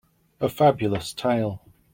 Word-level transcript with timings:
A 0.39 0.49
Fabulous 0.49 1.13
tale. 1.13 1.59